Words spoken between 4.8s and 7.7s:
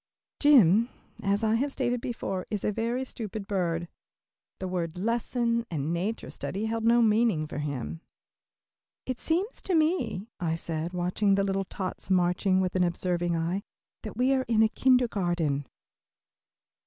"lesson" and "nature study" held no meaning for